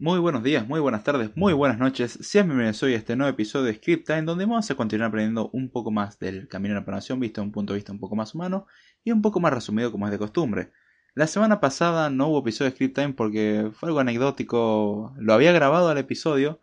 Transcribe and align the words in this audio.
Muy 0.00 0.20
buenos 0.20 0.44
días, 0.44 0.64
muy 0.64 0.78
buenas 0.78 1.02
tardes, 1.02 1.32
muy 1.34 1.52
buenas 1.52 1.76
noches. 1.76 2.20
Sean 2.20 2.46
bienvenidos 2.46 2.80
hoy 2.84 2.94
a 2.94 2.98
este 2.98 3.16
nuevo 3.16 3.32
episodio 3.32 3.64
de 3.64 3.74
Script 3.74 4.08
en 4.10 4.26
donde 4.26 4.44
vamos 4.46 4.70
a 4.70 4.76
continuar 4.76 5.08
aprendiendo 5.08 5.50
un 5.52 5.70
poco 5.70 5.90
más 5.90 6.20
del 6.20 6.46
camino 6.46 6.74
de 6.74 6.80
la 6.80 6.84
programación 6.84 7.18
visto 7.18 7.42
un 7.42 7.50
punto 7.50 7.72
de 7.72 7.78
vista 7.78 7.90
un 7.90 7.98
poco 7.98 8.14
más 8.14 8.32
humano 8.32 8.68
y 9.02 9.10
un 9.10 9.22
poco 9.22 9.40
más 9.40 9.52
resumido 9.52 9.90
como 9.90 10.06
es 10.06 10.12
de 10.12 10.18
costumbre. 10.18 10.70
La 11.14 11.26
semana 11.26 11.58
pasada 11.58 12.10
no 12.10 12.28
hubo 12.28 12.38
episodio 12.38 12.70
de 12.70 12.76
Script 12.76 12.94
Time 12.94 13.14
porque 13.14 13.72
fue 13.72 13.88
algo 13.88 13.98
anecdótico. 13.98 15.14
Lo 15.18 15.34
había 15.34 15.50
grabado 15.50 15.88
al 15.88 15.98
episodio, 15.98 16.60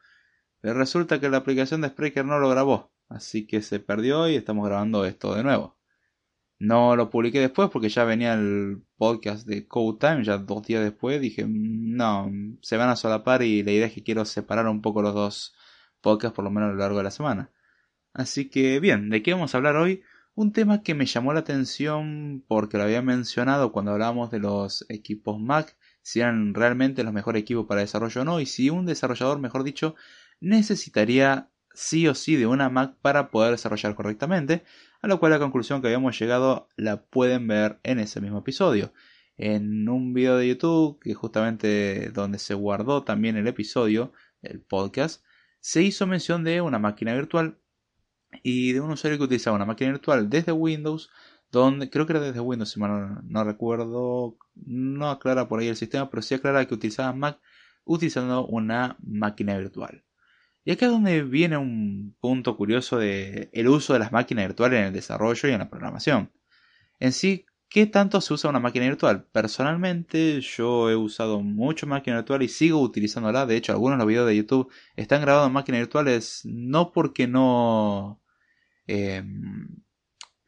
pero 0.61 0.75
resulta 0.75 1.19
que 1.19 1.29
la 1.29 1.35
aplicación 1.35 1.81
de 1.81 1.89
Spreaker 1.89 2.23
no 2.23 2.39
lo 2.39 2.47
grabó. 2.49 2.93
Así 3.09 3.45
que 3.47 3.61
se 3.61 3.81
perdió 3.81 4.29
y 4.29 4.35
estamos 4.35 4.65
grabando 4.65 5.03
esto 5.03 5.35
de 5.35 5.43
nuevo. 5.43 5.74
No 6.59 6.95
lo 6.95 7.09
publiqué 7.09 7.39
después 7.39 7.69
porque 7.69 7.89
ya 7.89 8.05
venía 8.05 8.33
el 8.33 8.83
podcast 8.97 9.45
de 9.47 9.67
Code 9.67 9.97
Time, 9.99 10.23
ya 10.23 10.37
dos 10.37 10.65
días 10.65 10.83
después. 10.83 11.19
Dije, 11.21 11.45
no, 11.47 12.31
se 12.61 12.77
van 12.77 12.89
a 12.89 12.95
solapar 12.95 13.43
y 13.43 13.63
la 13.63 13.71
idea 13.71 13.87
es 13.87 13.93
que 13.93 14.03
quiero 14.03 14.25
separar 14.25 14.67
un 14.67 14.81
poco 14.81 15.01
los 15.01 15.13
dos 15.13 15.55
podcasts 16.01 16.35
por 16.35 16.45
lo 16.45 16.51
menos 16.51 16.69
a 16.69 16.73
lo 16.73 16.79
largo 16.79 16.97
de 16.97 17.03
la 17.03 17.11
semana. 17.11 17.51
Así 18.13 18.49
que 18.49 18.79
bien, 18.79 19.09
¿de 19.09 19.21
qué 19.23 19.33
vamos 19.33 19.53
a 19.53 19.57
hablar 19.57 19.75
hoy? 19.75 20.03
Un 20.35 20.51
tema 20.53 20.83
que 20.83 20.95
me 20.95 21.05
llamó 21.05 21.33
la 21.33 21.41
atención 21.41 22.43
porque 22.47 22.77
lo 22.77 22.83
había 22.83 23.01
mencionado 23.01 23.71
cuando 23.71 23.91
hablábamos 23.91 24.31
de 24.31 24.39
los 24.39 24.85
equipos 24.89 25.39
Mac, 25.39 25.77
si 26.01 26.21
eran 26.21 26.53
realmente 26.53 27.03
los 27.03 27.13
mejores 27.13 27.41
equipos 27.41 27.65
para 27.67 27.81
desarrollo 27.81 28.21
o 28.21 28.25
no, 28.25 28.39
y 28.39 28.45
si 28.45 28.69
un 28.69 28.85
desarrollador, 28.85 29.39
mejor 29.39 29.63
dicho, 29.63 29.95
necesitaría 30.39 31.49
sí 31.75 32.07
o 32.07 32.15
sí 32.15 32.35
de 32.35 32.47
una 32.47 32.69
Mac 32.69 32.95
para 33.01 33.29
poder 33.29 33.51
desarrollar 33.51 33.95
correctamente, 33.95 34.63
a 35.01 35.07
lo 35.07 35.19
cual 35.19 35.31
la 35.31 35.39
conclusión 35.39 35.81
que 35.81 35.87
habíamos 35.87 36.17
llegado 36.19 36.69
la 36.75 37.03
pueden 37.05 37.47
ver 37.47 37.79
en 37.83 37.99
ese 37.99 38.21
mismo 38.21 38.39
episodio. 38.39 38.93
En 39.37 39.89
un 39.89 40.13
video 40.13 40.37
de 40.37 40.47
YouTube, 40.47 40.99
que 41.01 41.13
justamente 41.13 42.09
donde 42.11 42.39
se 42.39 42.53
guardó 42.53 43.03
también 43.03 43.37
el 43.37 43.47
episodio, 43.47 44.13
el 44.41 44.61
podcast, 44.61 45.23
se 45.59 45.83
hizo 45.83 46.07
mención 46.07 46.43
de 46.43 46.61
una 46.61 46.79
máquina 46.79 47.13
virtual 47.13 47.57
y 48.43 48.73
de 48.73 48.81
un 48.81 48.91
usuario 48.91 49.17
que 49.17 49.25
utilizaba 49.25 49.55
una 49.55 49.65
máquina 49.65 49.91
virtual 49.91 50.29
desde 50.29 50.51
Windows, 50.51 51.09
donde 51.51 51.89
creo 51.89 52.05
que 52.05 52.13
era 52.13 52.21
desde 52.21 52.39
Windows, 52.39 52.71
si 52.71 52.79
mal 52.79 53.21
no, 53.23 53.43
recuerdo, 53.43 54.37
no 54.55 55.09
aclara 55.09 55.47
por 55.47 55.59
ahí 55.59 55.67
el 55.67 55.75
sistema, 55.75 56.09
pero 56.09 56.21
sí 56.21 56.35
aclara 56.35 56.65
que 56.65 56.73
utilizaba 56.73 57.13
Mac 57.13 57.39
utilizando 57.83 58.45
una 58.45 58.97
máquina 58.99 59.57
virtual. 59.57 60.04
Y 60.65 60.71
acá 60.71 60.87
es 60.87 60.91
donde 60.91 61.21
viene 61.23 61.57
un 61.57 62.15
punto 62.19 62.57
curioso 62.57 62.97
de 62.97 63.49
el 63.53 63.67
uso 63.69 63.93
de 63.93 63.99
las 63.99 64.11
máquinas 64.11 64.47
virtuales 64.47 64.79
en 64.79 64.85
el 64.87 64.93
desarrollo 64.93 65.47
y 65.47 65.51
en 65.53 65.59
la 65.59 65.69
programación. 65.69 66.31
En 66.99 67.13
sí, 67.13 67.45
¿qué 67.69 67.85
tanto 67.85 68.19
se 68.21 68.33
usa 68.33 68.49
una 68.49 68.59
máquina 68.59 68.87
virtual? 68.87 69.25
Personalmente, 69.31 70.41
yo 70.41 70.89
he 70.89 70.95
usado 70.95 71.41
mucho 71.41 71.87
máquina 71.87 72.17
virtual 72.17 72.41
y 72.43 72.47
sigo 72.47 72.81
utilizándola. 72.81 73.45
De 73.45 73.57
hecho, 73.57 73.73
algunos 73.73 73.97
de 73.97 73.99
los 73.99 74.07
videos 74.07 74.27
de 74.27 74.37
YouTube 74.37 74.71
están 74.95 75.21
grabados 75.21 75.47
en 75.47 75.53
máquinas 75.53 75.81
virtuales 75.81 76.41
no 76.45 76.91
porque 76.91 77.27
no. 77.27 78.21
Em, 78.87 79.67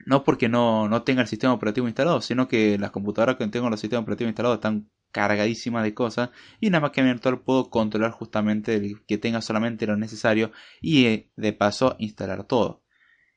no 0.05 0.23
porque 0.23 0.49
no, 0.49 0.87
no 0.89 1.03
tenga 1.03 1.21
el 1.21 1.27
sistema 1.27 1.53
operativo 1.53 1.87
instalado, 1.87 2.21
sino 2.21 2.47
que 2.47 2.77
las 2.79 2.91
computadoras 2.91 3.35
que 3.37 3.47
tengo 3.49 3.69
los 3.69 3.79
sistemas 3.79 4.03
operativos 4.03 4.29
instalados 4.29 4.57
están 4.57 4.89
cargadísima 5.17 5.81
de 5.81 5.95
cosas 5.95 6.29
y 6.59 6.67
en 6.67 6.73
la 6.73 6.79
máquina 6.79 7.07
virtual 7.07 7.41
puedo 7.41 7.71
controlar 7.71 8.11
justamente 8.11 8.97
que 9.07 9.17
tenga 9.17 9.41
solamente 9.41 9.87
lo 9.87 9.97
necesario 9.97 10.51
y 10.79 11.05
eh, 11.07 11.31
de 11.35 11.53
paso 11.53 11.95
instalar 11.97 12.43
todo. 12.43 12.83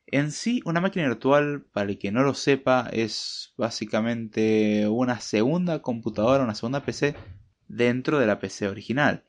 En 0.07 0.31
sí, 0.31 0.61
una 0.67 0.83
máquina 0.83 1.07
virtual, 1.07 1.65
para 1.73 1.89
el 1.89 1.99
que 1.99 2.13
no 2.13 2.23
lo 2.23 2.35
sepa, 2.35 2.91
es 2.93 3.55
básicamente 3.57 4.89
una 4.89 5.21
segunda 5.21 5.81
computadora, 5.81 6.45
una 6.45 6.55
segunda 6.55 6.85
PC 6.85 7.15
dentro 7.67 8.19
de 8.19 8.27
la 8.27 8.39
PC 8.41 8.69
original. 8.69 9.25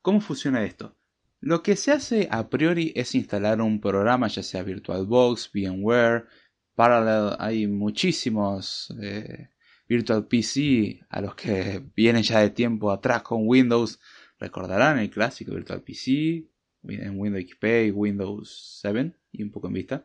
¿Cómo 0.00 0.22
funciona 0.22 0.64
esto? 0.64 0.96
Lo 1.38 1.62
que 1.62 1.76
se 1.76 1.92
hace 1.92 2.28
a 2.30 2.48
priori 2.48 2.94
es 2.96 3.14
instalar 3.14 3.60
un 3.60 3.78
programa, 3.78 4.28
ya 4.28 4.42
sea 4.42 4.62
VirtualBox, 4.62 5.50
VMware, 5.52 6.28
Parallel, 6.74 7.36
hay 7.38 7.66
muchísimos 7.66 8.94
eh, 9.02 9.48
Virtual 9.88 10.26
PC, 10.26 11.00
a 11.08 11.20
los 11.20 11.34
que 11.34 11.82
vienen 11.96 12.22
ya 12.22 12.40
de 12.40 12.50
tiempo 12.50 12.90
atrás 12.90 13.22
con 13.22 13.46
Windows, 13.46 13.98
recordarán 14.38 14.98
el 14.98 15.10
clásico 15.10 15.54
Virtual 15.54 15.82
PC, 15.82 16.46
en 16.88 17.18
Windows 17.18 17.44
XP 17.44 17.64
y 17.86 17.90
Windows 17.90 18.80
7 18.80 19.12
y 19.32 19.42
un 19.42 19.50
poco 19.50 19.68
en 19.68 19.72
vista. 19.74 20.04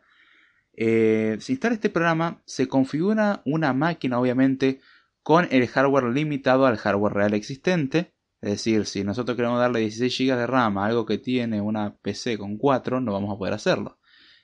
Eh, 0.76 1.38
se 1.40 1.52
instala 1.52 1.76
este 1.76 1.90
programa, 1.90 2.42
se 2.46 2.68
configura 2.68 3.42
una 3.46 3.74
máquina 3.74 4.20
obviamente 4.20 4.80
con 5.22 5.48
el 5.52 5.68
hardware 5.68 6.06
limitado 6.06 6.66
al 6.66 6.78
hardware 6.78 7.14
real 7.14 7.34
existente. 7.34 8.14
Es 8.42 8.52
decir, 8.52 8.86
si 8.86 9.04
nosotros 9.04 9.38
queremos 9.38 9.60
darle 9.60 9.80
16 9.80 10.18
GB 10.18 10.38
de 10.38 10.48
RAM 10.48 10.78
a 10.78 10.86
algo 10.86 11.06
que 11.06 11.18
tiene 11.18 11.62
una 11.62 11.96
PC 11.96 12.38
con 12.38 12.58
4, 12.58 13.00
no 13.00 13.14
vamos 13.14 13.34
a 13.34 13.38
poder 13.38 13.54
hacerlo. 13.54 14.00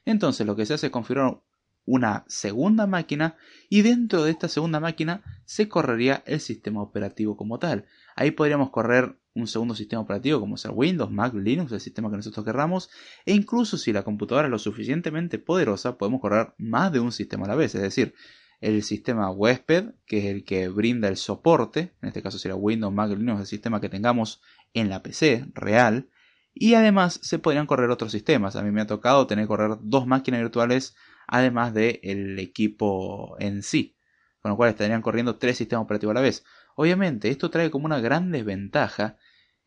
Entonces 0.05 0.47
lo 0.47 0.55
que 0.55 0.65
se 0.65 0.75
hace 0.75 0.87
es 0.87 0.91
configurar 0.91 1.41
una 1.89 2.23
segunda 2.27 2.85
máquina 2.85 3.35
y 3.67 3.81
dentro 3.81 4.23
de 4.23 4.29
esta 4.29 4.47
segunda 4.47 4.79
máquina 4.79 5.23
se 5.45 5.67
correría 5.67 6.21
el 6.27 6.39
sistema 6.39 6.83
operativo 6.83 7.35
como 7.35 7.57
tal. 7.57 7.85
Ahí 8.15 8.29
podríamos 8.29 8.69
correr 8.69 9.17
un 9.33 9.47
segundo 9.47 9.73
sistema 9.73 10.03
operativo 10.03 10.39
como 10.39 10.55
sea 10.55 10.69
Windows, 10.69 11.11
Mac, 11.11 11.33
Linux, 11.33 11.71
el 11.71 11.79
sistema 11.79 12.11
que 12.11 12.17
nosotros 12.17 12.45
querramos 12.45 12.91
e 13.25 13.33
incluso 13.33 13.75
si 13.75 13.91
la 13.91 14.03
computadora 14.03 14.47
es 14.47 14.51
lo 14.51 14.59
suficientemente 14.59 15.39
poderosa 15.39 15.97
podemos 15.97 16.21
correr 16.21 16.53
más 16.59 16.91
de 16.91 16.99
un 16.99 17.11
sistema 17.11 17.45
a 17.45 17.49
la 17.49 17.55
vez, 17.55 17.73
es 17.73 17.81
decir, 17.81 18.13
el 18.61 18.83
sistema 18.83 19.31
huésped, 19.31 19.95
que 20.05 20.19
es 20.19 20.25
el 20.25 20.43
que 20.43 20.67
brinda 20.67 21.07
el 21.07 21.17
soporte, 21.17 21.93
en 22.03 22.09
este 22.09 22.21
caso 22.21 22.37
sería 22.37 22.55
Windows, 22.55 22.93
Mac, 22.93 23.09
Linux, 23.09 23.39
el 23.39 23.47
sistema 23.47 23.81
que 23.81 23.89
tengamos 23.89 24.41
en 24.75 24.89
la 24.89 25.01
PC 25.01 25.47
real, 25.55 26.09
y 26.53 26.73
además 26.73 27.19
se 27.23 27.39
podrían 27.39 27.67
correr 27.67 27.89
otros 27.89 28.11
sistemas. 28.11 28.57
A 28.57 28.63
mí 28.63 28.71
me 28.71 28.81
ha 28.81 28.87
tocado 28.87 29.27
tener 29.27 29.45
que 29.45 29.47
correr 29.47 29.77
dos 29.81 30.05
máquinas 30.05 30.41
virtuales 30.41 30.95
además 31.29 31.73
del 31.73 32.39
equipo 32.39 33.35
en 33.39 33.63
sí, 33.63 33.95
con 34.41 34.51
lo 34.51 34.57
cual 34.57 34.71
estarían 34.71 35.01
corriendo 35.01 35.37
tres 35.37 35.57
sistemas 35.57 35.83
operativos 35.85 36.13
a 36.13 36.15
la 36.15 36.21
vez. 36.21 36.43
Obviamente, 36.75 37.29
esto 37.29 37.49
trae 37.49 37.69
como 37.69 37.85
una 37.85 37.99
gran 37.99 38.31
desventaja 38.31 39.17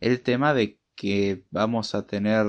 el 0.01 0.21
tema 0.21 0.55
de 0.55 0.81
que 0.95 1.45
vamos 1.51 1.95
a 1.95 2.07
tener 2.07 2.47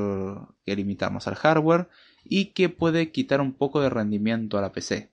que 0.66 0.76
limitarnos 0.76 1.28
al 1.28 1.36
hardware 1.36 1.90
y 2.24 2.54
que 2.54 2.70
puede 2.70 3.12
quitar 3.12 3.42
un 3.42 3.54
poco 3.54 3.82
de 3.82 3.90
rendimiento 3.90 4.58
a 4.58 4.62
la 4.62 4.72
PC. 4.72 5.12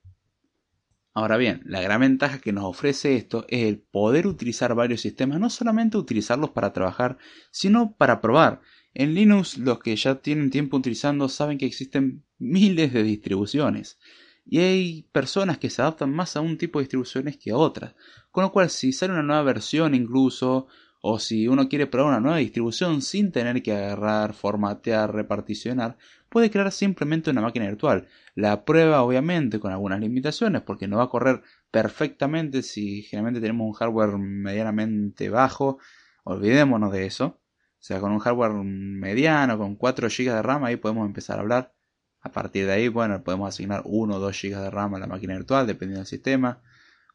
Ahora 1.12 1.36
bien, 1.36 1.62
la 1.64 1.80
gran 1.80 2.00
ventaja 2.00 2.38
que 2.38 2.52
nos 2.52 2.64
ofrece 2.64 3.16
esto 3.16 3.44
es 3.48 3.66
el 3.66 3.78
poder 3.78 4.26
utilizar 4.26 4.74
varios 4.74 5.00
sistemas, 5.00 5.40
no 5.40 5.50
solamente 5.50 5.98
utilizarlos 5.98 6.50
para 6.50 6.72
trabajar, 6.72 7.18
sino 7.50 7.94
para 7.96 8.20
probar. 8.20 8.60
En 8.94 9.14
Linux 9.14 9.58
los 9.58 9.78
que 9.78 9.94
ya 9.96 10.16
tienen 10.16 10.50
tiempo 10.50 10.76
utilizando 10.76 11.28
saben 11.28 11.58
que 11.58 11.66
existen 11.66 12.24
miles 12.38 12.92
de 12.92 13.02
distribuciones 13.02 13.98
y 14.46 14.58
hay 14.58 15.02
personas 15.12 15.58
que 15.58 15.70
se 15.70 15.80
adaptan 15.80 16.10
más 16.10 16.36
a 16.36 16.40
un 16.40 16.58
tipo 16.58 16.78
de 16.78 16.84
distribuciones 16.84 17.36
que 17.36 17.52
a 17.52 17.56
otras. 17.56 17.94
Con 18.32 18.42
lo 18.42 18.52
cual 18.52 18.68
si 18.70 18.92
sale 18.92 19.12
una 19.12 19.22
nueva 19.22 19.42
versión 19.42 19.94
incluso 19.94 20.66
o 21.02 21.18
si 21.18 21.48
uno 21.48 21.68
quiere 21.68 21.86
probar 21.86 22.10
una 22.10 22.20
nueva 22.20 22.38
distribución 22.38 23.00
sin 23.00 23.32
tener 23.32 23.62
que 23.62 23.72
agarrar, 23.72 24.34
formatear, 24.34 25.14
reparticionar, 25.14 25.96
puede 26.28 26.50
crear 26.50 26.72
simplemente 26.72 27.30
una 27.30 27.40
máquina 27.42 27.66
virtual. 27.66 28.08
La 28.34 28.64
prueba 28.64 29.02
obviamente 29.02 29.60
con 29.60 29.72
algunas 29.72 30.00
limitaciones 30.00 30.62
porque 30.62 30.88
no 30.88 30.98
va 30.98 31.04
a 31.04 31.08
correr 31.08 31.42
perfectamente 31.70 32.62
si 32.62 33.02
generalmente 33.02 33.40
tenemos 33.40 33.66
un 33.66 33.72
hardware 33.74 34.18
medianamente 34.18 35.30
bajo. 35.30 35.78
Olvidémonos 36.24 36.92
de 36.92 37.06
eso. 37.06 37.39
O 37.80 37.82
sea, 37.82 37.98
con 38.00 38.12
un 38.12 38.18
hardware 38.18 38.52
mediano, 38.52 39.56
con 39.56 39.74
4 39.74 40.08
GB 40.08 40.34
de 40.34 40.42
RAM, 40.42 40.64
ahí 40.64 40.76
podemos 40.76 41.06
empezar 41.06 41.38
a 41.38 41.40
hablar. 41.40 41.74
A 42.20 42.30
partir 42.30 42.66
de 42.66 42.72
ahí, 42.72 42.88
bueno, 42.88 43.22
podemos 43.24 43.48
asignar 43.48 43.82
1 43.86 44.16
o 44.16 44.18
2 44.18 44.42
GB 44.42 44.60
de 44.60 44.70
RAM 44.70 44.94
a 44.94 44.98
la 44.98 45.06
máquina 45.06 45.34
virtual, 45.34 45.66
dependiendo 45.66 46.00
del 46.00 46.06
sistema. 46.06 46.60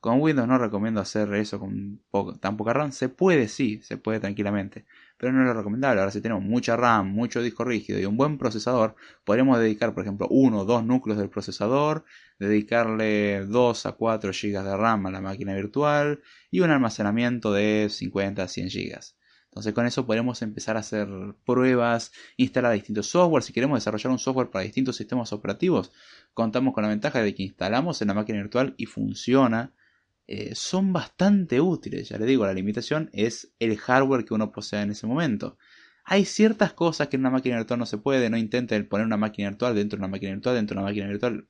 Con 0.02 0.22
Windows 0.22 0.48
no 0.48 0.58
recomiendo 0.58 1.02
hacer 1.02 1.34
eso 1.36 1.60
con 1.60 2.02
tan 2.40 2.58
poca 2.58 2.74
RAM. 2.74 2.92
Se 2.92 3.10
puede, 3.10 3.48
sí, 3.48 3.82
se 3.84 3.98
puede 3.98 4.20
tranquilamente. 4.20 4.86
Pero 5.18 5.34
no 5.34 5.42
es 5.42 5.48
lo 5.48 5.54
recomendable. 5.54 6.00
Ahora, 6.00 6.12
si 6.12 6.22
tenemos 6.22 6.44
mucha 6.44 6.76
RAM, 6.76 7.08
mucho 7.10 7.42
disco 7.42 7.64
rígido 7.64 8.00
y 8.00 8.06
un 8.06 8.18
buen 8.18 8.38
procesador, 8.38 8.96
podremos 9.24 9.60
dedicar, 9.60 9.94
por 9.94 10.04
ejemplo, 10.04 10.28
1 10.30 10.60
o 10.60 10.66
2 10.66 10.84
núcleos 10.86 11.20
del 11.20 11.30
procesador, 11.30 12.06
dedicarle 12.40 13.46
2 13.46 13.86
a 13.86 13.92
4 13.94 14.32
GB 14.32 14.64
de 14.64 14.78
RAM 14.78 15.06
a 15.06 15.12
la 15.12 15.22
máquina 15.22 15.54
virtual 15.56 16.22
y 16.52 16.60
un 16.62 16.72
almacenamiento 16.72 17.54
de 17.54 17.88
50 17.90 18.44
a 18.44 18.48
100 18.48 18.70
GB. 18.70 19.16
Entonces 19.56 19.74
con 19.74 19.86
eso 19.86 20.06
podemos 20.06 20.42
empezar 20.42 20.76
a 20.76 20.82
hacer 20.82 21.08
pruebas, 21.46 22.12
instalar 22.36 22.74
distintos 22.74 23.08
software. 23.08 23.42
Si 23.42 23.54
queremos 23.54 23.78
desarrollar 23.78 24.12
un 24.12 24.20
software 24.20 24.50
para 24.50 24.66
distintos 24.66 24.98
sistemas 24.98 25.32
operativos, 25.32 25.94
contamos 26.34 26.74
con 26.74 26.84
la 26.84 26.90
ventaja 26.90 27.22
de 27.22 27.34
que 27.34 27.44
instalamos 27.44 28.02
en 28.02 28.10
la 28.10 28.16
máquina 28.16 28.40
virtual 28.40 28.76
y 28.76 28.86
funciona. 28.86 29.74
Eh, 30.28 30.56
son 30.56 30.92
bastante 30.92 31.62
útiles, 31.62 32.10
ya 32.10 32.18
le 32.18 32.26
digo, 32.26 32.46
la 32.46 32.54
limitación 32.54 33.10
es 33.14 33.54
el 33.60 33.78
hardware 33.78 34.26
que 34.26 34.34
uno 34.34 34.52
posee 34.52 34.82
en 34.82 34.92
ese 34.92 35.08
momento. 35.08 35.58
Hay 36.04 36.26
ciertas 36.26 36.74
cosas 36.74 37.08
que 37.08 37.16
en 37.16 37.22
una 37.22 37.30
máquina 37.30 37.56
virtual 37.56 37.80
no 37.80 37.86
se 37.86 37.98
puede, 37.98 38.30
no 38.30 38.36
intente 38.36 38.84
poner 38.84 39.06
una 39.06 39.16
máquina 39.16 39.50
virtual 39.52 39.74
dentro 39.74 39.98
de 39.98 40.02
una 40.02 40.10
máquina 40.10 40.34
virtual, 40.34 40.56
dentro 40.56 40.76
de 40.76 40.80
una 40.82 40.90
máquina 40.90 41.08
virtual. 41.08 41.48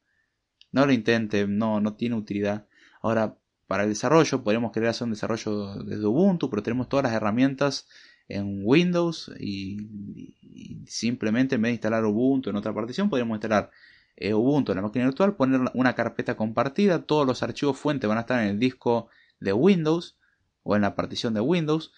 No 0.72 0.86
lo 0.86 0.94
intente, 0.94 1.48
no, 1.48 1.82
no 1.82 1.96
tiene 1.96 2.16
utilidad. 2.16 2.68
Ahora, 3.02 3.40
para 3.68 3.84
el 3.84 3.90
desarrollo, 3.90 4.44
podemos 4.44 4.72
querer 4.72 4.90
hacer 4.90 5.06
un 5.06 5.12
desarrollo 5.12 5.84
desde 5.84 6.06
Ubuntu, 6.06 6.50
pero 6.50 6.64
tenemos 6.64 6.90
todas 6.90 7.04
las 7.04 7.14
herramientas 7.14 7.88
en 8.28 8.62
Windows 8.64 9.32
y, 9.40 10.86
simplemente 10.88 11.56
en 11.56 11.62
vez 11.62 11.70
de 11.70 11.74
instalar 11.74 12.06
Ubuntu 12.06 12.50
en 12.50 12.56
otra 12.56 12.74
partición 12.74 13.10
podríamos 13.10 13.36
instalar 13.36 13.72
eh, 14.16 14.34
Ubuntu 14.34 14.72
en 14.72 14.78
la 14.78 14.82
máquina 14.82 15.06
virtual, 15.06 15.36
poner 15.36 15.62
una 15.74 15.94
carpeta 15.94 16.36
compartida, 16.38 17.04
todos 17.04 17.28
los 17.28 17.44
archivos 17.44 17.78
fuentes 17.78 18.08
van 18.08 18.18
a 18.18 18.22
estar 18.22 18.42
en 18.42 18.50
el 18.50 18.60
disco 18.60 19.10
de 19.40 19.54
Windows 19.54 20.18
o 20.64 20.76
en 20.76 20.82
la 20.82 20.96
partición 20.96 21.34
de 21.34 21.42
Windows. 21.42 21.92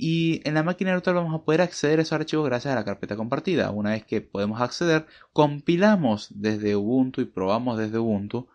Y 0.00 0.40
en 0.48 0.54
la 0.54 0.62
máquina 0.62 0.92
virtual 0.92 1.16
vamos 1.16 1.34
a 1.34 1.44
poder 1.44 1.60
acceder 1.60 1.98
a 1.98 2.02
esos 2.02 2.12
archivos 2.12 2.46
gracias 2.46 2.72
a 2.72 2.76
la 2.76 2.84
carpeta 2.84 3.16
compartida. 3.16 3.70
Una 3.72 3.90
vez 3.90 4.04
que 4.04 4.20
podemos 4.20 4.60
acceder, 4.60 5.06
compilamos 5.32 6.28
desde 6.30 6.76
Ubuntu 6.76 7.20
y 7.20 7.24
probamos 7.24 7.78
desde 7.78 7.98
Ubuntu, 7.98 8.48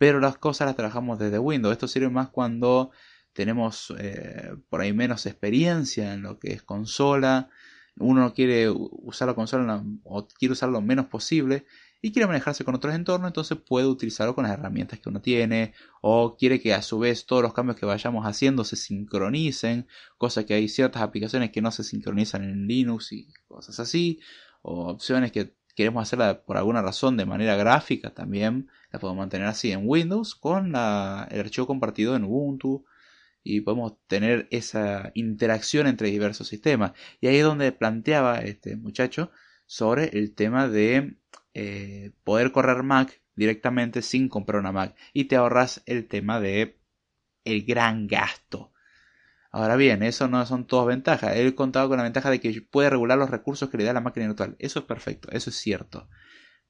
pero 0.00 0.18
las 0.18 0.38
cosas 0.38 0.66
las 0.66 0.76
trabajamos 0.76 1.18
desde 1.18 1.38
Windows. 1.38 1.72
Esto 1.72 1.86
sirve 1.86 2.08
más 2.08 2.30
cuando 2.30 2.90
tenemos 3.34 3.92
eh, 3.98 4.50
por 4.70 4.80
ahí 4.80 4.94
menos 4.94 5.26
experiencia 5.26 6.14
en 6.14 6.22
lo 6.22 6.38
que 6.38 6.54
es 6.54 6.62
consola, 6.62 7.50
uno 7.98 8.22
no 8.22 8.32
quiere 8.32 8.70
usar 8.70 9.28
la 9.28 9.34
consola 9.34 9.84
o 10.04 10.26
quiere 10.26 10.52
usar 10.52 10.70
lo 10.70 10.80
menos 10.80 11.04
posible 11.08 11.66
y 12.00 12.12
quiere 12.12 12.26
manejarse 12.26 12.64
con 12.64 12.74
otros 12.74 12.94
entornos, 12.94 13.28
entonces 13.28 13.58
puede 13.58 13.88
utilizarlo 13.88 14.34
con 14.34 14.44
las 14.44 14.54
herramientas 14.54 15.00
que 15.00 15.10
uno 15.10 15.20
tiene 15.20 15.74
o 16.00 16.34
quiere 16.34 16.62
que 16.62 16.72
a 16.72 16.80
su 16.80 16.98
vez 16.98 17.26
todos 17.26 17.42
los 17.42 17.52
cambios 17.52 17.76
que 17.76 17.84
vayamos 17.84 18.24
haciendo 18.24 18.64
se 18.64 18.76
sincronicen, 18.76 19.86
cosa 20.16 20.46
que 20.46 20.54
hay 20.54 20.70
ciertas 20.70 21.02
aplicaciones 21.02 21.50
que 21.50 21.60
no 21.60 21.70
se 21.72 21.84
sincronizan 21.84 22.44
en 22.44 22.66
Linux 22.66 23.12
y 23.12 23.34
cosas 23.46 23.78
así, 23.78 24.20
o 24.62 24.92
opciones 24.92 25.30
que 25.30 25.52
queremos 25.74 26.02
hacerla 26.04 26.40
por 26.40 26.56
alguna 26.56 26.80
razón 26.80 27.18
de 27.18 27.26
manera 27.26 27.54
gráfica 27.56 28.14
también 28.14 28.70
la 28.92 28.98
podemos 28.98 29.18
mantener 29.18 29.46
así 29.46 29.72
en 29.72 29.82
Windows 29.84 30.34
con 30.34 30.68
el 30.68 30.74
archivo 30.74 31.66
compartido 31.66 32.16
en 32.16 32.24
Ubuntu 32.24 32.84
y 33.42 33.60
podemos 33.62 33.94
tener 34.06 34.48
esa 34.50 35.12
interacción 35.14 35.86
entre 35.86 36.10
diversos 36.10 36.48
sistemas. 36.48 36.92
Y 37.20 37.28
ahí 37.28 37.36
es 37.36 37.44
donde 37.44 37.72
planteaba 37.72 38.40
este 38.40 38.76
muchacho 38.76 39.30
sobre 39.66 40.18
el 40.18 40.34
tema 40.34 40.68
de 40.68 41.16
eh, 41.54 42.12
poder 42.24 42.52
correr 42.52 42.82
Mac 42.82 43.22
directamente 43.34 44.02
sin 44.02 44.28
comprar 44.28 44.60
una 44.60 44.72
Mac 44.72 44.96
y 45.12 45.24
te 45.24 45.36
ahorras 45.36 45.82
el 45.86 46.06
tema 46.06 46.40
de 46.40 46.78
el 47.44 47.64
gran 47.64 48.06
gasto. 48.06 48.72
Ahora 49.52 49.76
bien, 49.76 50.02
eso 50.02 50.28
no 50.28 50.44
son 50.46 50.66
todas 50.66 50.86
ventajas. 50.86 51.36
Él 51.36 51.54
contaba 51.54 51.88
con 51.88 51.96
la 51.96 52.04
ventaja 52.04 52.30
de 52.30 52.40
que 52.40 52.62
puede 52.62 52.90
regular 52.90 53.18
los 53.18 53.30
recursos 53.30 53.68
que 53.70 53.78
le 53.78 53.84
da 53.84 53.92
la 53.92 54.00
máquina 54.00 54.26
virtual. 54.26 54.56
Eso 54.58 54.80
es 54.80 54.84
perfecto, 54.84 55.28
eso 55.32 55.50
es 55.50 55.56
cierto. 55.56 56.08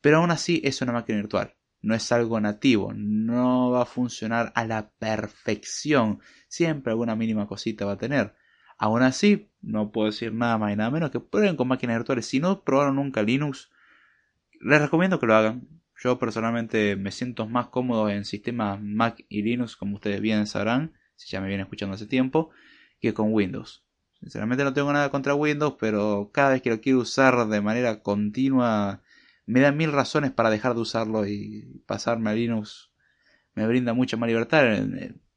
Pero 0.00 0.18
aún 0.18 0.30
así 0.30 0.62
es 0.64 0.80
una 0.80 0.92
máquina 0.92 1.18
virtual 1.18 1.56
no 1.82 1.94
es 1.94 2.12
algo 2.12 2.40
nativo, 2.40 2.92
no 2.94 3.70
va 3.70 3.82
a 3.82 3.86
funcionar 3.86 4.52
a 4.54 4.64
la 4.64 4.90
perfección, 4.90 6.20
siempre 6.48 6.92
alguna 6.92 7.16
mínima 7.16 7.46
cosita 7.46 7.84
va 7.84 7.92
a 7.92 7.98
tener. 7.98 8.34
Aún 8.78 9.02
así, 9.02 9.50
no 9.60 9.92
puedo 9.92 10.06
decir 10.06 10.32
nada 10.32 10.56
más 10.58 10.72
y 10.72 10.76
nada 10.76 10.90
menos 10.90 11.10
que 11.10 11.20
prueben 11.20 11.56
con 11.56 11.68
máquinas 11.68 11.98
virtuales. 11.98 12.26
Si 12.26 12.40
no 12.40 12.62
probaron 12.64 12.96
nunca 12.96 13.22
Linux, 13.22 13.70
les 14.60 14.80
recomiendo 14.80 15.20
que 15.20 15.26
lo 15.26 15.34
hagan. 15.34 15.68
Yo 16.02 16.18
personalmente 16.18 16.96
me 16.96 17.10
siento 17.10 17.46
más 17.46 17.68
cómodo 17.68 18.08
en 18.08 18.24
sistemas 18.24 18.80
Mac 18.80 19.24
y 19.28 19.42
Linux, 19.42 19.76
como 19.76 19.96
ustedes 19.96 20.22
bien 20.22 20.46
sabrán, 20.46 20.94
si 21.16 21.28
ya 21.30 21.42
me 21.42 21.48
vienen 21.48 21.64
escuchando 21.64 21.94
hace 21.94 22.06
tiempo, 22.06 22.50
que 23.00 23.12
con 23.12 23.34
Windows. 23.34 23.84
Sinceramente 24.18 24.64
no 24.64 24.72
tengo 24.72 24.92
nada 24.92 25.10
contra 25.10 25.34
Windows, 25.34 25.74
pero 25.78 26.30
cada 26.32 26.50
vez 26.50 26.62
que 26.62 26.70
lo 26.70 26.80
quiero 26.80 27.00
usar 27.00 27.48
de 27.48 27.60
manera 27.60 28.02
continua 28.02 29.02
me 29.50 29.60
da 29.60 29.72
mil 29.72 29.90
razones 29.90 30.30
para 30.30 30.48
dejar 30.48 30.74
de 30.74 30.80
usarlo 30.80 31.26
y 31.26 31.82
pasarme 31.86 32.30
a 32.30 32.34
Linux. 32.34 32.92
Me 33.54 33.66
brinda 33.66 33.94
mucha 33.94 34.16
más 34.16 34.28
libertad. 34.28 34.64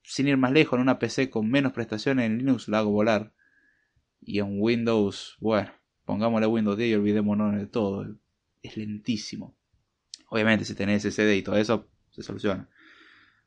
Sin 0.04 0.27
ir 0.27 0.38
más 0.38 0.51
lejos, 0.51 0.77
en 0.77 0.81
una 0.81 1.00
PC 1.00 1.31
con 1.31 1.50
menos 1.50 1.74
prestaciones 1.74 2.27
en 2.27 2.38
Linux 2.38 2.68
la 2.68 2.80
hago 2.80 2.92
volar. 2.92 3.33
Y 4.21 4.38
en 4.38 4.62
Windows, 4.62 5.36
bueno, 5.39 5.71
pongámosle 6.06 6.45
Windows 6.45 6.77
10 6.77 6.92
y 6.92 6.94
olvidémonos 6.94 7.56
de 7.56 7.65
todo. 7.65 8.06
Es 8.62 8.77
lentísimo. 8.77 9.57
Obviamente, 10.30 10.63
si 10.63 10.75
tenés 10.75 11.01
SSD 11.04 11.33
y 11.36 11.42
todo 11.42 11.57
eso, 11.57 11.89
se 12.12 12.21
soluciona. 12.21 12.69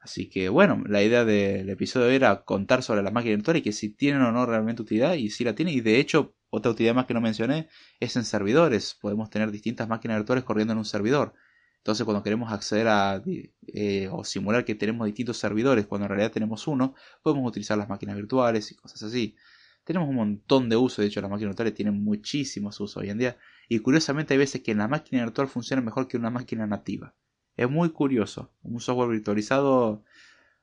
Así 0.00 0.28
que 0.28 0.48
bueno, 0.48 0.82
la 0.86 1.02
idea 1.02 1.24
del 1.24 1.68
episodio 1.70 2.10
era 2.10 2.42
contar 2.42 2.82
sobre 2.82 3.02
la 3.02 3.12
máquina 3.12 3.36
virtual 3.36 3.58
y 3.58 3.62
que 3.62 3.72
si 3.72 3.90
tienen 3.90 4.22
o 4.22 4.32
no 4.32 4.46
realmente 4.46 4.82
utilidad 4.82 5.14
y 5.14 5.30
si 5.30 5.44
la 5.44 5.54
tienen. 5.54 5.74
Y 5.74 5.80
de 5.80 6.00
hecho, 6.00 6.34
otra 6.56 6.70
utilidad 6.72 6.94
más 6.94 7.06
que 7.06 7.14
no 7.14 7.20
mencioné 7.20 7.68
es 8.00 8.16
en 8.16 8.24
servidores. 8.24 8.96
Podemos 9.00 9.28
tener 9.28 9.50
distintas 9.50 9.88
máquinas 9.88 10.18
virtuales 10.18 10.44
corriendo 10.44 10.72
en 10.72 10.78
un 10.78 10.84
servidor. 10.86 11.34
Entonces 11.78 12.04
cuando 12.04 12.22
queremos 12.22 12.50
acceder 12.50 12.88
a 12.88 13.22
eh, 13.66 14.08
o 14.10 14.24
simular 14.24 14.64
que 14.64 14.74
tenemos 14.74 15.06
distintos 15.06 15.36
servidores 15.36 15.86
cuando 15.86 16.06
en 16.06 16.10
realidad 16.10 16.32
tenemos 16.32 16.66
uno, 16.66 16.94
podemos 17.22 17.46
utilizar 17.46 17.76
las 17.76 17.88
máquinas 17.88 18.16
virtuales 18.16 18.72
y 18.72 18.74
cosas 18.74 19.02
así. 19.02 19.36
Tenemos 19.84 20.08
un 20.08 20.16
montón 20.16 20.68
de 20.68 20.76
usos, 20.76 20.98
de 20.98 21.06
hecho 21.06 21.20
las 21.20 21.30
máquinas 21.30 21.50
virtuales 21.50 21.74
tienen 21.74 22.02
muchísimos 22.02 22.80
usos 22.80 22.96
hoy 22.96 23.10
en 23.10 23.18
día. 23.18 23.36
Y 23.68 23.80
curiosamente 23.80 24.34
hay 24.34 24.38
veces 24.38 24.62
que 24.62 24.74
la 24.74 24.88
máquina 24.88 25.22
virtual 25.22 25.48
funciona 25.48 25.82
mejor 25.82 26.08
que 26.08 26.16
una 26.16 26.30
máquina 26.30 26.66
nativa. 26.66 27.14
Es 27.56 27.70
muy 27.70 27.90
curioso. 27.90 28.50
Un 28.62 28.80
software 28.80 29.10
virtualizado 29.10 30.02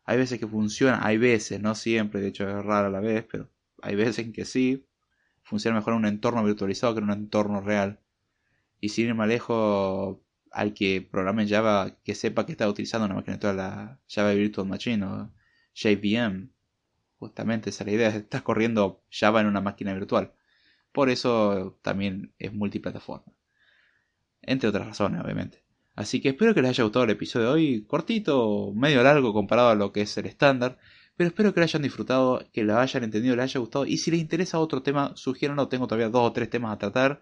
hay 0.06 0.18
veces 0.18 0.40
que 0.40 0.48
funciona, 0.48 1.06
hay 1.06 1.18
veces, 1.18 1.62
no 1.62 1.76
siempre, 1.76 2.20
de 2.20 2.30
hecho 2.30 2.50
es 2.50 2.66
raro 2.66 2.88
a 2.88 2.90
la 2.90 3.00
vez, 3.00 3.26
pero 3.32 3.50
hay 3.82 3.96
veces 3.96 4.20
en 4.20 4.34
que 4.34 4.44
sí, 4.44 4.86
funciona 5.44 5.78
mejor 5.78 5.94
en 5.94 6.00
un 6.00 6.06
entorno 6.06 6.44
virtualizado 6.44 6.94
que 6.94 7.00
en 7.00 7.06
un 7.06 7.12
entorno 7.12 7.62
real. 7.62 8.00
Y 8.80 8.90
sin 8.90 9.08
ir 9.08 9.16
más 9.16 9.28
lejos, 9.28 10.18
al 10.54 10.74
que 10.74 11.02
programe 11.02 11.48
Java 11.48 11.98
que 12.04 12.16
sepa 12.16 12.46
que 12.46 12.52
está 12.54 12.70
utilizando 12.70 13.06
una 13.06 13.16
máquina 13.16 13.36
virtual, 13.36 13.58
la 13.58 14.00
Java 14.08 14.34
Virtual 14.34 14.68
Machine 14.68 15.06
o 15.06 15.32
JVM. 15.74 16.50
Justamente 17.18 17.70
esa 17.72 17.84
es 17.84 17.88
la 17.88 17.94
idea, 17.94 18.10
estás 18.16 18.44
corriendo 18.44 19.04
Java 19.12 19.42
en 19.42 19.48
una 19.48 19.62
máquina 19.62 19.94
virtual. 19.94 20.34
Por 20.92 21.10
eso 21.10 21.80
también 21.82 22.34
es 22.38 22.54
multiplataforma. 22.54 23.34
Entre 24.42 24.70
otras 24.70 24.86
razones, 24.88 25.22
obviamente. 25.22 25.64
Así 25.96 26.22
que 26.22 26.30
espero 26.30 26.54
que 26.54 26.62
les 26.62 26.70
haya 26.72 26.84
gustado 26.84 27.06
el 27.06 27.12
episodio 27.12 27.48
de 27.48 27.54
hoy, 27.54 27.86
cortito, 27.86 28.72
medio 28.76 29.02
largo 29.04 29.34
comparado 29.34 29.70
a 29.70 29.76
lo 29.76 29.92
que 29.92 30.02
es 30.02 30.18
el 30.18 30.26
estándar. 30.28 30.78
Pero 31.16 31.28
espero 31.30 31.54
que 31.54 31.60
lo 31.60 31.64
hayan 31.66 31.82
disfrutado, 31.82 32.46
que 32.52 32.64
lo 32.64 32.78
hayan 32.78 33.04
entendido, 33.04 33.36
les 33.36 33.44
haya 33.44 33.60
gustado. 33.60 33.86
Y 33.86 33.98
si 33.98 34.12
les 34.12 34.20
interesa 34.20 34.60
otro 34.60 34.82
tema, 34.84 35.12
sugiéranlo. 35.16 35.68
Tengo 35.68 35.88
todavía 35.88 36.10
dos 36.10 36.30
o 36.30 36.34
tres 36.34 36.50
temas 36.50 36.74
a 36.74 36.78
tratar. 36.78 37.22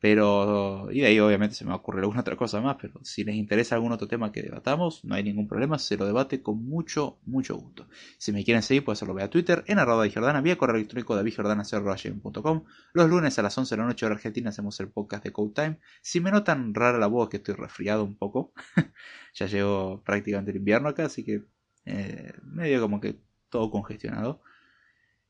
Pero, 0.00 0.88
y 0.92 1.00
de 1.00 1.06
ahí 1.06 1.18
obviamente 1.18 1.56
se 1.56 1.64
me 1.64 1.70
va 1.70 1.74
a 1.74 1.78
ocurrir 1.78 2.02
alguna 2.02 2.20
otra 2.20 2.36
cosa 2.36 2.60
más, 2.60 2.76
pero 2.80 3.00
si 3.02 3.24
les 3.24 3.34
interesa 3.34 3.74
algún 3.74 3.90
otro 3.90 4.06
tema 4.06 4.30
que 4.30 4.42
debatamos, 4.42 5.04
no 5.04 5.16
hay 5.16 5.24
ningún 5.24 5.48
problema, 5.48 5.76
se 5.76 5.96
lo 5.96 6.06
debate 6.06 6.40
con 6.40 6.64
mucho, 6.64 7.18
mucho 7.26 7.56
gusto. 7.56 7.88
Si 8.16 8.30
me 8.30 8.44
quieren 8.44 8.62
seguir, 8.62 8.84
pueden 8.84 8.94
hacerlo 8.94 9.14
vía 9.14 9.28
Twitter, 9.28 9.64
en 9.66 9.80
arroba 9.80 10.04
de 10.04 10.12
Jordana, 10.12 10.40
vía 10.40 10.56
correo 10.56 10.76
electrónico 10.76 11.16
davidjordana.com. 11.16 12.64
Los 12.92 13.10
lunes 13.10 13.38
a 13.40 13.42
las 13.42 13.58
11 13.58 13.74
de 13.74 13.82
la 13.82 13.88
noche 13.88 14.06
hora 14.06 14.14
argentina 14.14 14.50
hacemos 14.50 14.78
el 14.78 14.88
podcast 14.88 15.24
de 15.24 15.32
Code 15.32 15.52
Time. 15.52 15.78
Si 16.00 16.20
me 16.20 16.30
notan 16.30 16.74
rara 16.74 16.98
la 16.98 17.08
voz, 17.08 17.28
que 17.28 17.38
estoy 17.38 17.56
resfriado 17.56 18.04
un 18.04 18.16
poco, 18.16 18.52
ya 19.34 19.46
llevo 19.46 20.00
prácticamente 20.04 20.52
el 20.52 20.58
invierno 20.58 20.90
acá, 20.90 21.06
así 21.06 21.24
que 21.24 21.42
eh, 21.86 22.34
medio 22.44 22.80
como 22.80 23.00
que 23.00 23.18
todo 23.50 23.70
congestionado. 23.70 24.42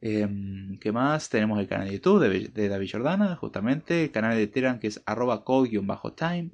Em, 0.01 0.79
¿Qué 0.79 0.93
más? 0.93 1.29
Tenemos 1.29 1.59
el 1.59 1.67
canal 1.69 1.89
de 1.89 1.95
YouTube 1.95 2.51
de, 2.53 2.69
David 2.69 2.91
Jordana, 2.93 3.37
justamente, 3.37 4.05
el 4.05 4.11
canal 4.13 4.37
de 4.37 4.47
Telegram 4.47 4.79
que 4.79 4.87
es 4.89 5.03
arroba 5.07 5.45
time 6.17 6.53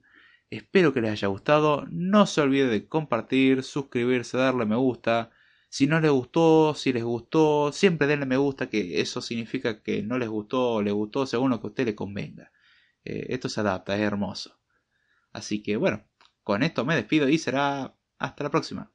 Espero 0.51 0.93
que 0.93 1.01
les 1.01 1.11
haya 1.13 1.29
gustado. 1.29 1.85
No 1.91 2.27
se 2.27 2.41
olvide 2.41 2.69
de 2.69 2.87
compartir, 2.89 3.63
suscribirse, 3.63 4.37
darle 4.39 4.67
me 4.67 4.77
gusta. 4.77 5.31
Si 5.69 5.87
no 5.89 6.01
les 6.01 6.11
gustó, 6.11 6.75
si 6.75 6.93
les 6.93 7.03
gustó, 7.03 7.73
siempre 7.73 8.07
denle 8.07 8.27
me 8.27 8.37
gusta, 8.37 8.71
que 8.71 9.01
eso 9.01 9.21
significa 9.21 9.83
que 9.83 10.03
no 10.03 10.19
les 10.19 10.29
gustó 10.29 10.75
o 10.75 10.83
les 10.83 10.95
gustó 10.95 11.27
según 11.27 11.51
lo 11.51 11.61
que 11.61 11.67
a 11.67 11.71
usted 11.71 11.87
le 11.87 11.95
convenga. 11.97 12.53
Eh, 13.05 13.27
esto 13.31 13.49
se 13.49 13.61
adapta, 13.61 13.97
es 13.97 14.03
hermoso. 14.03 14.59
Así 15.33 15.63
que 15.63 15.77
bueno, 15.77 16.05
con 16.45 16.63
esto 16.63 16.85
me 16.85 16.95
despido 16.95 17.29
y 17.29 17.39
será 17.39 17.97
hasta 18.19 18.45
la 18.45 18.51
próxima. 18.51 18.93